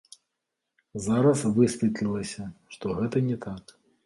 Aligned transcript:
Зараз 1.07 1.43
высветлілася, 1.59 2.47
што 2.79 2.97
гэта 3.03 3.23
не 3.29 3.37
так. 3.47 3.77